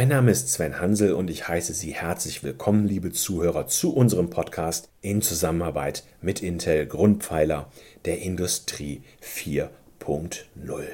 [0.00, 4.30] Mein Name ist Sven Hansel und ich heiße Sie herzlich willkommen, liebe Zuhörer, zu unserem
[4.30, 7.70] Podcast in Zusammenarbeit mit Intel Grundpfeiler
[8.06, 10.86] der Industrie 4.0.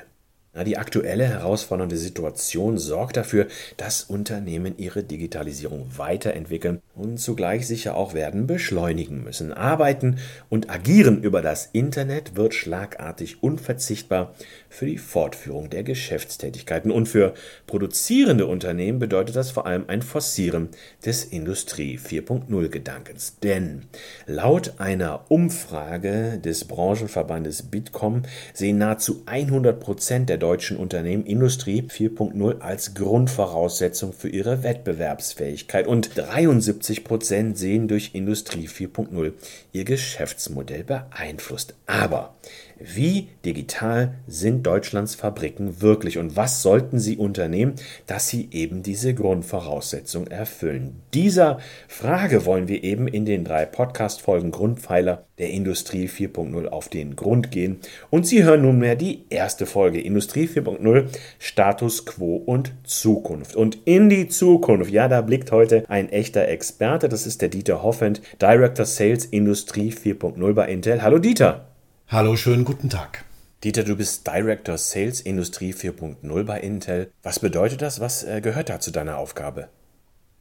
[0.64, 3.46] Die aktuelle herausfordernde Situation sorgt dafür,
[3.77, 9.53] dass Unternehmen ihre Digitalisierung weiterentwickeln und zugleich sicher auch werden beschleunigen müssen.
[9.53, 10.18] Arbeiten
[10.48, 14.34] und Agieren über das Internet wird schlagartig unverzichtbar
[14.71, 17.34] für die Fortführung der Geschäftstätigkeiten und für
[17.67, 20.70] produzierende Unternehmen bedeutet das vor allem ein Forcieren
[21.04, 23.39] des Industrie 4.0 Gedankens.
[23.43, 23.82] Denn
[24.26, 28.23] laut einer Umfrage des Branchenverbandes Bitkom
[28.54, 36.17] sehen nahezu 100 Prozent der deutschen Unternehmen Industrie 4.0 als Grundvoraussetzung für ihre Wettbewerbsfähigkeit und
[36.17, 39.33] 73 Prozent sehen durch Industrie 4.0
[39.73, 41.75] ihr Geschäftsmodell beeinflusst.
[41.87, 42.37] Aber
[42.78, 47.75] wie digital sind Deutschlands Fabriken wirklich und was sollten sie unternehmen,
[48.06, 51.01] dass sie eben diese Grundvoraussetzung erfüllen?
[51.14, 57.17] Dieser Frage wollen wir eben in den drei Podcast-Folgen Grundpfeiler der Industrie 4.0 auf den
[57.17, 57.78] Grund gehen.
[58.11, 61.06] Und Sie hören nunmehr die erste Folge Industrie 4.0
[61.39, 63.56] Status Quo und Zukunft.
[63.56, 67.83] Und in die Zukunft, ja, da blickt heute ein echter Experte, das ist der Dieter
[67.83, 71.03] Hoffend, Director Sales Industrie 4.0 bei Intel.
[71.03, 71.76] Hallo Dieter.
[72.09, 73.25] Hallo, schönen guten Tag.
[73.65, 77.11] Dieter, du bist Director Sales Industrie 4.0 bei Intel.
[77.25, 77.98] Was bedeutet das?
[77.98, 79.69] Was äh, gehört da zu deiner Aufgabe?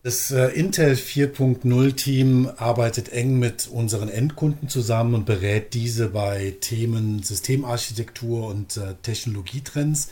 [0.03, 6.53] Das äh, Intel 4.0 Team arbeitet eng mit unseren Endkunden zusammen und berät diese bei
[6.61, 10.09] Themen Systemarchitektur und äh, Technologietrends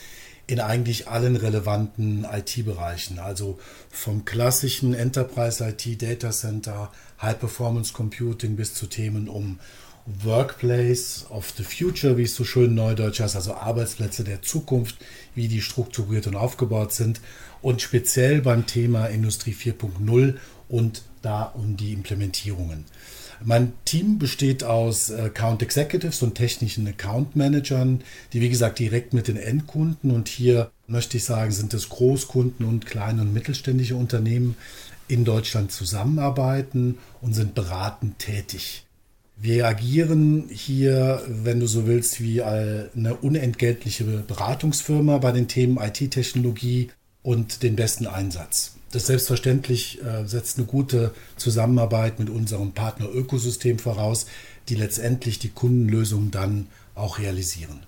[0.47, 3.59] in eigentlich allen relevanten IT-Bereichen, also
[3.91, 9.59] vom klassischen Enterprise IT Data Center, High Performance Computing bis zu Themen um
[10.05, 14.97] Workplace of the Future, wie es so schön neudeutsch heißt, also Arbeitsplätze der Zukunft,
[15.33, 17.21] wie die strukturiert und aufgebaut sind
[17.61, 20.35] und speziell beim Thema Industrie 4.0
[20.67, 22.85] und da um die Implementierungen.
[23.45, 28.01] Mein Team besteht aus Account Executives und technischen Account Managern,
[28.31, 32.65] die wie gesagt direkt mit den Endkunden und hier möchte ich sagen, sind es Großkunden
[32.65, 34.55] und kleine und mittelständische Unternehmen
[35.07, 38.85] in Deutschland zusammenarbeiten und sind beratend tätig.
[39.43, 46.91] Wir agieren hier, wenn du so willst, wie eine unentgeltliche Beratungsfirma bei den Themen IT-Technologie
[47.23, 48.75] und den besten Einsatz.
[48.93, 54.27] Das selbstverständlich äh, setzt eine gute Zusammenarbeit mit unserem Partner-Ökosystem voraus,
[54.69, 57.81] die letztendlich die Kundenlösung dann auch realisieren.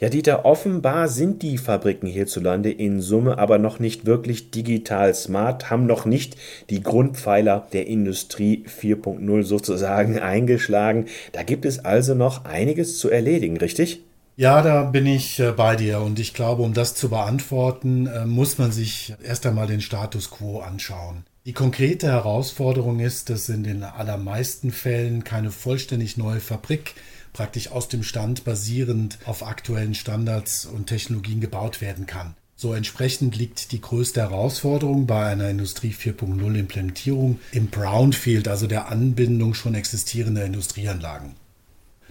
[0.00, 5.68] Ja, Dieter, offenbar sind die Fabriken hierzulande in Summe aber noch nicht wirklich digital smart,
[5.68, 6.38] haben noch nicht
[6.70, 11.04] die Grundpfeiler der Industrie 4.0 sozusagen eingeschlagen.
[11.32, 14.00] Da gibt es also noch einiges zu erledigen, richtig?
[14.36, 18.24] Ja, da bin ich äh, bei dir und ich glaube, um das zu beantworten, äh,
[18.24, 21.24] muss man sich erst einmal den Status quo anschauen.
[21.44, 26.94] Die konkrete Herausforderung ist, dass in den allermeisten Fällen keine vollständig neue Fabrik
[27.32, 32.34] praktisch aus dem Stand basierend auf aktuellen Standards und Technologien gebaut werden kann.
[32.56, 38.90] So entsprechend liegt die größte Herausforderung bei einer Industrie 4.0 Implementierung im Brownfield, also der
[38.90, 41.36] Anbindung schon existierender Industrieanlagen.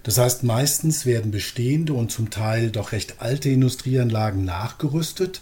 [0.01, 5.41] Das heißt, meistens werden bestehende und zum Teil doch recht alte Industrieanlagen nachgerüstet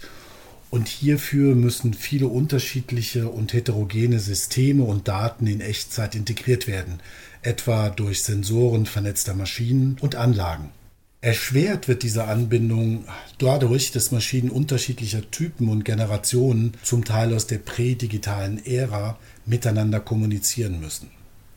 [0.69, 6.99] und hierfür müssen viele unterschiedliche und heterogene Systeme und Daten in Echtzeit integriert werden,
[7.41, 10.71] etwa durch Sensoren vernetzter Maschinen und Anlagen.
[11.19, 13.05] Erschwert wird diese Anbindung
[13.39, 20.79] dadurch, dass Maschinen unterschiedlicher Typen und Generationen, zum Teil aus der prädigitalen Ära, miteinander kommunizieren
[20.79, 21.09] müssen.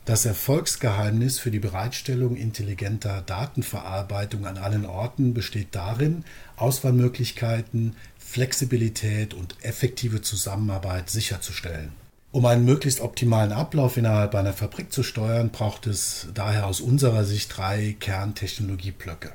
[0.05, 6.25] Das Erfolgsgeheimnis für die Bereitstellung intelligenter Datenverarbeitung an allen Orten besteht darin,
[6.57, 11.91] Auswahlmöglichkeiten, Flexibilität und effektive Zusammenarbeit sicherzustellen.
[12.33, 17.25] Um einen möglichst optimalen Ablauf innerhalb einer Fabrik zu steuern, braucht es daher aus unserer
[17.25, 19.33] Sicht drei Kerntechnologieblöcke.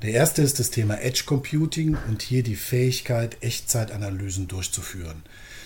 [0.00, 5.24] Der erste ist das Thema Edge Computing und hier die Fähigkeit, Echtzeitanalysen durchzuführen.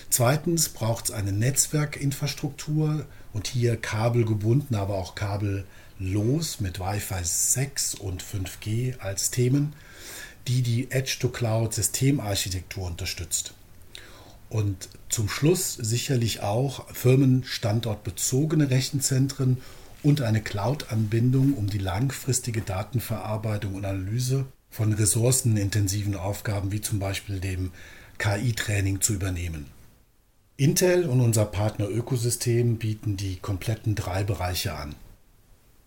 [0.09, 8.21] Zweitens braucht es eine Netzwerkinfrastruktur und hier kabelgebunden, aber auch kabellos mit Wi-Fi 6 und
[8.21, 9.73] 5G als Themen,
[10.49, 13.53] die die Edge-to-Cloud-Systemarchitektur unterstützt.
[14.51, 19.59] Und zum Schluss sicherlich auch firmenstandortbezogene Rechenzentren
[20.03, 27.39] und eine Cloud-Anbindung, um die langfristige Datenverarbeitung und Analyse von ressourcenintensiven Aufgaben wie zum Beispiel
[27.39, 27.71] dem
[28.17, 29.67] KI-Training zu übernehmen.
[30.57, 34.95] Intel und unser Partner Ökosystem bieten die kompletten drei Bereiche an.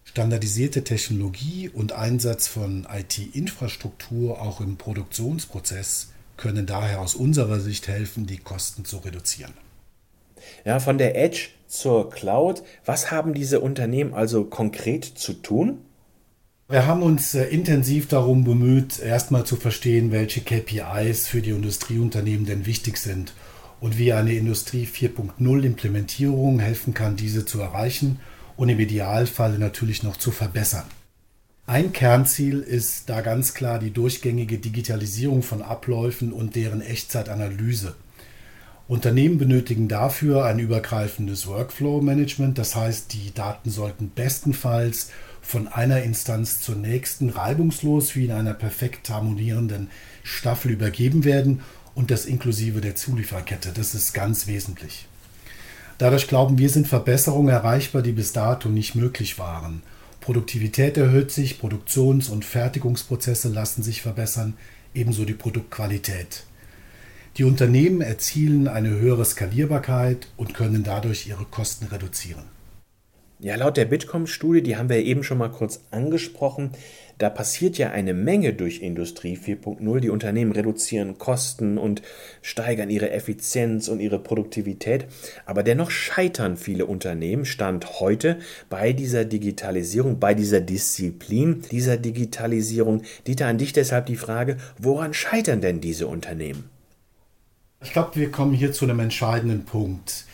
[0.04, 8.26] Standardisierte Technologie und Einsatz von IT-Infrastruktur auch im Produktionsprozess können daher aus unserer Sicht helfen,
[8.26, 9.52] die Kosten zu reduzieren.
[10.64, 15.78] Ja, von der Edge zur Cloud, was haben diese Unternehmen also konkret zu tun?
[16.68, 22.46] Wir haben uns äh, intensiv darum bemüht, erstmal zu verstehen, welche KPIs für die Industrieunternehmen
[22.46, 23.34] denn wichtig sind
[23.80, 28.18] und wie eine Industrie 4.0 Implementierung helfen kann, diese zu erreichen
[28.56, 30.84] und im Idealfall natürlich noch zu verbessern.
[31.66, 37.94] Ein Kernziel ist da ganz klar die durchgängige Digitalisierung von Abläufen und deren Echtzeitanalyse.
[38.86, 46.60] Unternehmen benötigen dafür ein übergreifendes Workflow-Management, das heißt, die Daten sollten bestenfalls von einer Instanz
[46.60, 49.88] zur nächsten reibungslos wie in einer perfekt harmonierenden
[50.22, 51.62] Staffel übergeben werden
[51.94, 53.70] und das inklusive der Zulieferkette.
[53.72, 55.06] Das ist ganz wesentlich.
[55.96, 59.80] Dadurch glauben wir, sind Verbesserungen erreichbar, die bis dato nicht möglich waren.
[60.24, 64.54] Produktivität erhöht sich, Produktions- und Fertigungsprozesse lassen sich verbessern,
[64.94, 66.44] ebenso die Produktqualität.
[67.36, 72.44] Die Unternehmen erzielen eine höhere Skalierbarkeit und können dadurch ihre Kosten reduzieren.
[73.38, 76.70] Ja, laut der Bitkom-Studie, die haben wir eben schon mal kurz angesprochen,
[77.18, 80.00] da passiert ja eine Menge durch Industrie 4.0.
[80.00, 82.02] Die Unternehmen reduzieren Kosten und
[82.42, 85.06] steigern ihre Effizienz und ihre Produktivität.
[85.46, 88.38] Aber dennoch scheitern viele Unternehmen, Stand heute,
[88.68, 93.02] bei dieser Digitalisierung, bei dieser Disziplin dieser Digitalisierung.
[93.26, 96.70] Dieter, an dich deshalb die Frage, woran scheitern denn diese Unternehmen?
[97.82, 100.24] Ich glaube, wir kommen hier zu einem entscheidenden Punkt.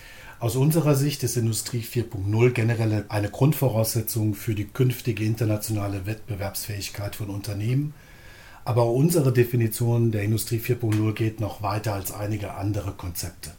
[0.40, 7.28] Aus unserer Sicht ist Industrie 4.0 generell eine Grundvoraussetzung für die künftige internationale Wettbewerbsfähigkeit von
[7.28, 7.92] Unternehmen.
[8.64, 13.50] Aber unsere Definition der Industrie 4.0 geht noch weiter als einige andere Konzepte.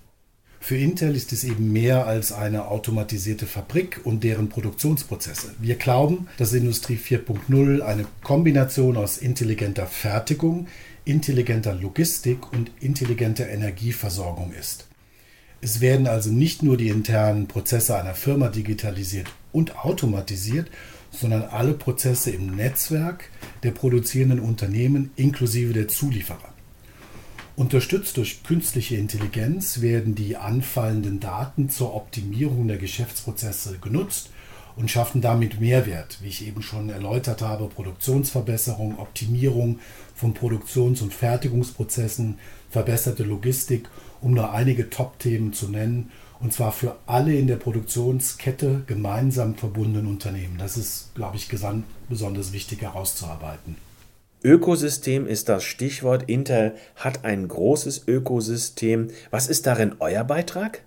[0.60, 5.54] Für Intel ist es eben mehr als eine automatisierte Fabrik und deren Produktionsprozesse.
[5.60, 10.66] Wir glauben, dass Industrie 4.0 eine Kombination aus intelligenter Fertigung,
[11.06, 14.88] intelligenter Logistik und intelligenter Energieversorgung ist.
[15.64, 20.72] Es werden also nicht nur die internen Prozesse einer Firma digitalisiert und automatisiert,
[21.12, 23.30] sondern alle Prozesse im Netzwerk
[23.62, 26.52] der produzierenden Unternehmen inklusive der Zulieferer.
[27.56, 34.32] Unterstützt durch künstliche Intelligenz werden die anfallenden Daten zur Optimierung der Geschäftsprozesse genutzt
[34.76, 39.80] und schaffen damit Mehrwert, wie ich eben schon erläutert habe, Produktionsverbesserung, Optimierung
[40.16, 42.40] von Produktions- und Fertigungsprozessen,
[42.70, 43.90] verbesserte Logistik
[44.22, 50.08] um nur einige Top-Themen zu nennen, und zwar für alle in der Produktionskette gemeinsam verbundenen
[50.08, 50.58] Unternehmen.
[50.58, 51.48] Das ist, glaube ich,
[52.10, 53.76] besonders wichtig herauszuarbeiten.
[54.44, 56.24] Ökosystem ist das Stichwort.
[56.28, 59.10] Intel hat ein großes Ökosystem.
[59.30, 60.82] Was ist darin euer Beitrag?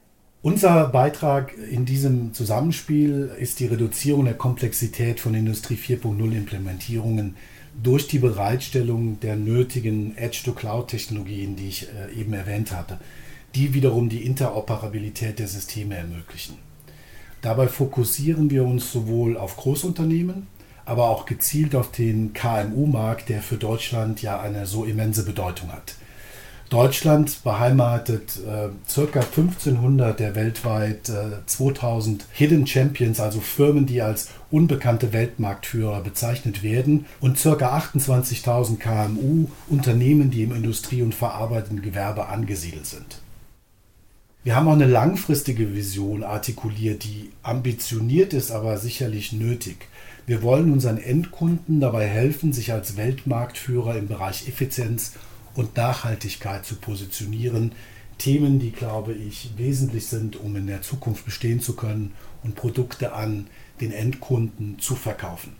[0.44, 7.34] Unser Beitrag in diesem Zusammenspiel ist die Reduzierung der Komplexität von Industrie 4.0 Implementierungen
[7.82, 13.00] durch die Bereitstellung der nötigen Edge-to-Cloud-Technologien, die ich äh, eben erwähnt hatte
[13.54, 16.56] die wiederum die Interoperabilität der Systeme ermöglichen.
[17.40, 20.46] Dabei fokussieren wir uns sowohl auf Großunternehmen,
[20.84, 25.94] aber auch gezielt auf den KMU-Markt, der für Deutschland ja eine so immense Bedeutung hat.
[26.74, 29.20] Deutschland beheimatet äh, ca.
[29.20, 37.06] 1500 der weltweit äh, 2000 Hidden Champions, also Firmen, die als unbekannte Weltmarktführer bezeichnet werden,
[37.20, 37.50] und ca.
[37.50, 43.20] 28.000 KMU, Unternehmen, die im Industrie- und verarbeitenden Gewerbe angesiedelt sind.
[44.42, 49.76] Wir haben auch eine langfristige Vision artikuliert, die ambitioniert ist, aber sicherlich nötig.
[50.26, 55.12] Wir wollen unseren Endkunden dabei helfen, sich als Weltmarktführer im Bereich Effizienz
[55.54, 57.72] und Nachhaltigkeit zu positionieren.
[58.18, 63.12] Themen, die, glaube ich, wesentlich sind, um in der Zukunft bestehen zu können und Produkte
[63.12, 63.48] an
[63.80, 65.52] den Endkunden zu verkaufen.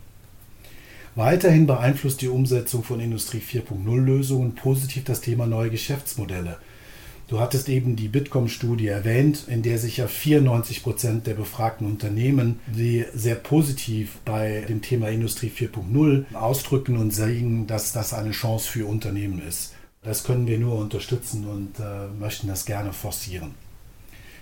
[1.15, 6.57] Weiterhin beeinflusst die Umsetzung von Industrie 4.0 Lösungen positiv das Thema neue Geschäftsmodelle.
[7.27, 12.59] Du hattest eben die Bitkom-Studie erwähnt, in der sich ja 94 Prozent der befragten Unternehmen
[12.67, 18.69] die sehr positiv bei dem Thema Industrie 4.0 ausdrücken und sagen, dass das eine Chance
[18.69, 19.74] für Unternehmen ist.
[20.05, 23.55] Das können wir nur unterstützen und äh, möchten das gerne forcieren.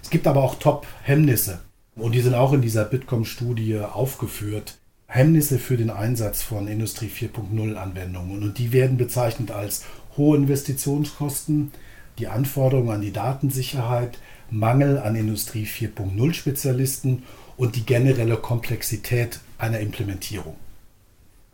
[0.04, 1.62] Es gibt aber auch Top-Hemmnisse
[1.96, 4.78] und die sind auch in dieser Bitkom-Studie aufgeführt.
[5.08, 9.86] Hemmnisse für den Einsatz von Industrie 4.0 Anwendungen und die werden bezeichnet als
[10.18, 11.72] hohe Investitionskosten,
[12.20, 17.24] die Anforderungen an die Datensicherheit, Mangel an Industrie 4.0 Spezialisten
[17.56, 20.56] und die generelle Komplexität einer Implementierung.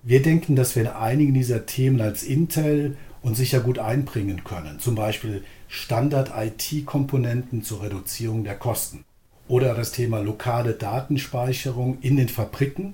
[0.02, 4.80] Wir denken, dass wir in einigen dieser Themen als Intel uns sicher gut einbringen können,
[4.80, 9.06] zum Beispiel Standard-IT-Komponenten zur Reduzierung der Kosten
[9.48, 12.94] oder das Thema lokale Datenspeicherung in den Fabriken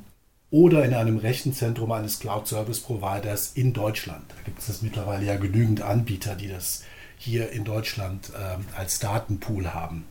[0.51, 4.23] oder in einem Rechenzentrum eines Cloud Service Providers in Deutschland.
[4.29, 6.83] Da gibt es mittlerweile ja genügend Anbieter, die das
[7.17, 10.05] hier in Deutschland äh, als Datenpool haben.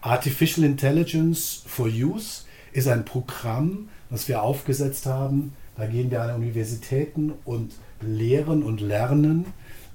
[0.00, 5.54] Artificial Intelligence for Use ist ein Programm, das wir aufgesetzt haben.
[5.76, 9.46] Da gehen wir an Universitäten und lehren und lernen,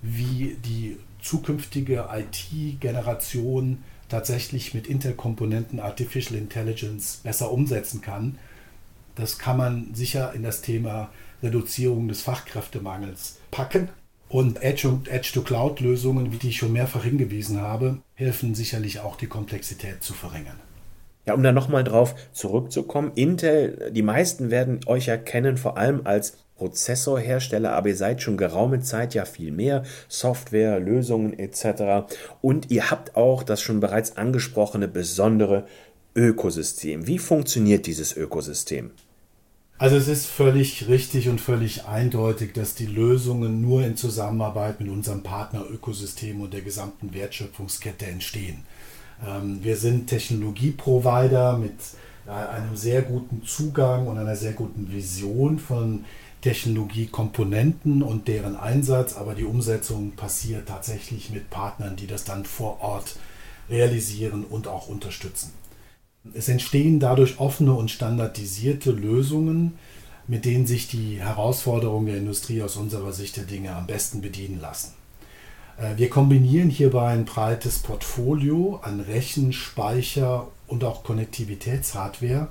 [0.02, 8.40] wie die zukünftige IT-Generation tatsächlich mit Intel-Komponenten Artificial Intelligence besser umsetzen kann.
[9.16, 11.10] Das kann man sicher in das Thema
[11.44, 13.90] Reduzierung des Fachkräftemangels packen.
[14.30, 20.14] Und Edge-to-Cloud-Lösungen, wie die ich schon mehrfach hingewiesen habe, helfen sicherlich auch die Komplexität zu
[20.14, 20.60] verringern.
[21.30, 26.02] Ja, um da nochmal drauf zurückzukommen, Intel, die meisten werden euch ja kennen, vor allem
[26.06, 32.12] als Prozessorhersteller, aber ihr seid schon geraume Zeit ja viel mehr, Software, Lösungen etc.
[32.42, 35.68] Und ihr habt auch das schon bereits angesprochene besondere
[36.16, 37.06] Ökosystem.
[37.06, 38.90] Wie funktioniert dieses Ökosystem?
[39.78, 44.90] Also es ist völlig richtig und völlig eindeutig, dass die Lösungen nur in Zusammenarbeit mit
[44.90, 48.64] unserem Partnerökosystem und der gesamten Wertschöpfungskette entstehen.
[49.26, 51.74] Ähm, wir sind Technologieprovider mit
[52.28, 56.06] äh, einem sehr guten Zugang und einer sehr guten Vision von
[56.42, 62.82] Technologiekomponenten und deren Einsatz, aber die Umsetzung passiert tatsächlich mit Partnern, die das dann vor
[62.82, 63.18] Ort
[63.70, 65.52] realisieren und auch unterstützen.
[66.34, 69.74] Es entstehen dadurch offene und standardisierte Lösungen,
[70.28, 74.62] mit denen sich die Herausforderungen der Industrie aus unserer Sicht der Dinge am besten bedienen
[74.62, 74.94] lassen.
[75.80, 82.48] Äh, wir kombinieren hierbei ein breites Portfolio an Rechen-, Speicher und auch Konnektivitätshardware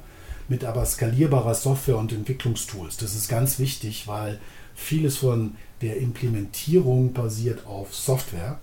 [0.48, 2.96] mit aber skalierbarer Software und Entwicklungstools.
[2.96, 4.40] Das ist ganz wichtig, weil
[4.74, 8.58] vieles von der Implementierung basiert auf Software.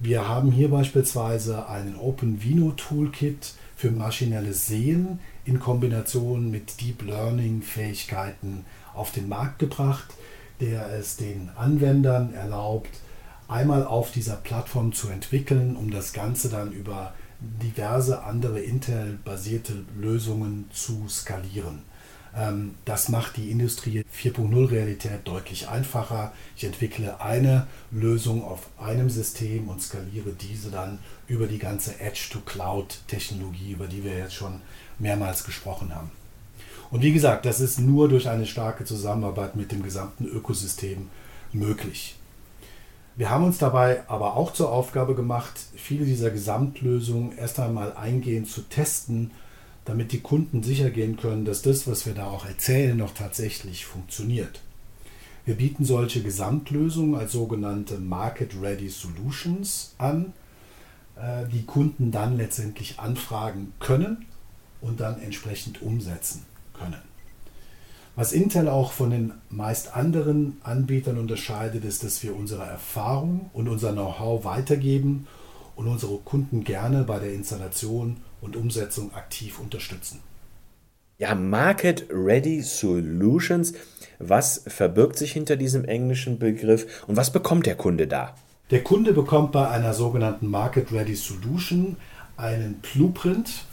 [0.00, 7.62] Wir haben hier beispielsweise einen OpenVino Toolkit für maschinelles Sehen in Kombination mit Deep Learning
[7.62, 10.06] Fähigkeiten auf den Markt gebracht,
[10.60, 12.90] der es den Anwendern erlaubt,
[13.48, 20.70] einmal auf dieser Plattform zu entwickeln, um das Ganze dann über diverse andere Intel-basierte Lösungen
[20.72, 21.82] zu skalieren.
[22.36, 26.32] Ähm, das macht die Industrie 4.0 Realität deutlich einfacher.
[26.56, 30.98] Ich entwickle eine Lösung auf einem System und skaliere diese dann
[31.28, 34.60] über die ganze Edge-to-Cloud-Technologie, über die wir jetzt schon
[34.98, 36.10] mehrmals gesprochen haben.
[36.90, 41.08] Und wie gesagt, das ist nur durch eine starke Zusammenarbeit mit dem gesamten Ökosystem
[41.52, 42.16] möglich.
[43.16, 48.48] Wir haben uns dabei aber auch zur Aufgabe gemacht, viele dieser Gesamtlösungen erst einmal eingehend
[48.48, 49.30] zu testen,
[49.84, 53.86] damit die Kunden sicher gehen können, dass das, was wir da auch erzählen, noch tatsächlich
[53.86, 54.62] funktioniert.
[55.44, 60.32] Wir bieten solche Gesamtlösungen als sogenannte Market Ready Solutions an,
[61.16, 64.24] äh, die Kunden dann letztendlich anfragen können
[64.80, 67.13] und dann entsprechend umsetzen können.
[68.16, 73.68] Was Intel auch von den meist anderen Anbietern unterscheidet, ist, dass wir unsere Erfahrung und
[73.68, 75.26] unser Know-how weitergeben
[75.74, 80.20] und unsere Kunden gerne bei der Installation und Umsetzung aktiv unterstützen.
[81.18, 83.74] Ja, Market Ready Solutions.
[84.20, 88.36] Was verbirgt sich hinter diesem englischen Begriff und was bekommt der Kunde da?
[88.70, 91.96] Der Kunde bekommt bei einer sogenannten Market Ready Solution
[92.36, 93.64] einen Blueprint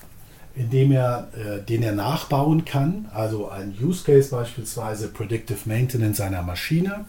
[0.55, 3.09] indem er, äh, den er nachbauen kann.
[3.13, 7.05] Also ein Use Case beispielsweise Predictive Maintenance einer Maschine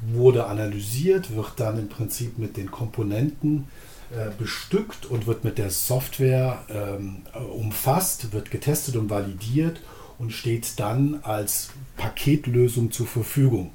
[0.00, 3.66] wurde analysiert, wird dann im Prinzip mit den Komponenten
[4.10, 7.22] äh, bestückt und wird mit der Software ähm,
[7.52, 9.80] umfasst, wird getestet und validiert
[10.18, 13.70] und steht dann als Paketlösung zur Verfügung.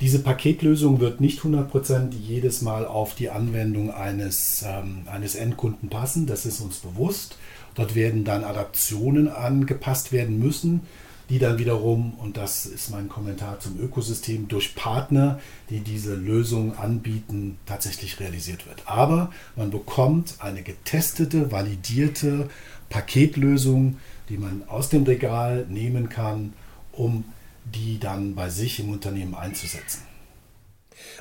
[0.00, 6.26] Diese Paketlösung wird nicht 100% jedes Mal auf die Anwendung eines, ähm, eines Endkunden passen,
[6.26, 7.36] das ist uns bewusst.
[7.74, 10.82] Dort werden dann Adaptionen angepasst werden müssen,
[11.28, 16.76] die dann wiederum, und das ist mein Kommentar zum Ökosystem, durch Partner, die diese Lösung
[16.76, 18.82] anbieten, tatsächlich realisiert wird.
[18.86, 22.50] Aber man bekommt eine getestete, validierte
[22.90, 23.96] Paketlösung,
[24.28, 26.52] die man aus dem Regal nehmen kann,
[26.92, 27.24] um
[27.64, 30.11] die dann bei sich im Unternehmen einzusetzen.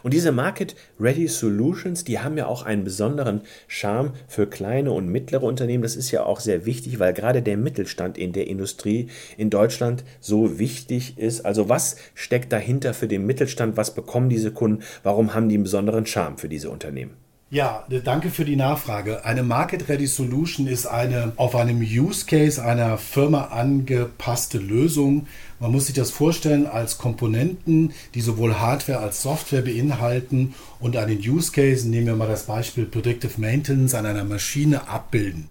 [0.03, 5.07] Und diese Market Ready Solutions, die haben ja auch einen besonderen Charme für kleine und
[5.07, 5.83] mittlere Unternehmen.
[5.83, 9.07] Das ist ja auch sehr wichtig, weil gerade der Mittelstand in der Industrie
[9.37, 11.45] in Deutschland so wichtig ist.
[11.45, 13.77] Also was steckt dahinter für den Mittelstand?
[13.77, 14.83] Was bekommen diese Kunden?
[15.03, 17.15] Warum haben die einen besonderen Charme für diese Unternehmen?
[17.53, 19.25] Ja, danke für die Nachfrage.
[19.25, 25.27] Eine Market Ready Solution ist eine auf einem Use Case einer Firma angepasste Lösung.
[25.59, 31.19] Man muss sich das vorstellen als Komponenten, die sowohl Hardware als Software beinhalten und einen
[31.19, 35.49] Use Case, nehmen wir mal das Beispiel Predictive Maintenance an einer Maschine abbilden.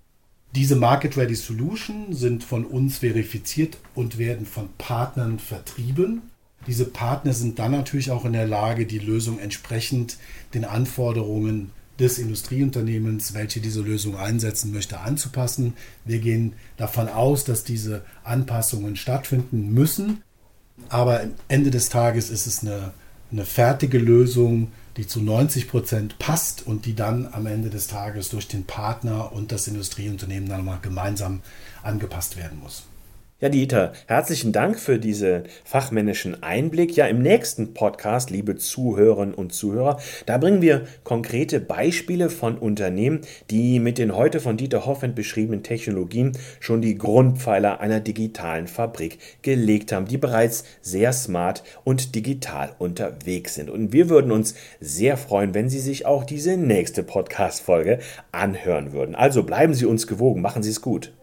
[0.55, 6.23] Diese Market Ready Solution sind von uns verifiziert und werden von Partnern vertrieben.
[6.67, 10.17] Diese Partner sind dann natürlich auch in der Lage, die Lösung entsprechend
[10.55, 15.75] den Anforderungen des Industrieunternehmens, welche diese Lösung einsetzen möchte, anzupassen.
[16.05, 20.23] Wir gehen davon aus, dass diese Anpassungen stattfinden müssen.
[20.89, 22.93] Aber am Ende des Tages ist es eine,
[23.31, 28.31] eine fertige Lösung, die zu 90 Prozent passt und die dann am Ende des Tages
[28.31, 31.43] durch den Partner und das Industrieunternehmen dann mal gemeinsam
[31.83, 32.90] angepasst werden muss.
[33.43, 36.95] Ja, Dieter, herzlichen Dank für diesen fachmännischen Einblick.
[36.95, 43.23] Ja, im nächsten Podcast, liebe Zuhörerinnen und Zuhörer, da bringen wir konkrete Beispiele von Unternehmen,
[43.49, 49.17] die mit den heute von Dieter Hoffmann beschriebenen Technologien schon die Grundpfeiler einer digitalen Fabrik
[49.41, 53.71] gelegt haben, die bereits sehr smart und digital unterwegs sind.
[53.71, 58.01] Und wir würden uns sehr freuen, wenn Sie sich auch diese nächste Podcast-Folge
[58.33, 59.15] anhören würden.
[59.15, 61.15] Also bleiben Sie uns gewogen, machen Sie es gut.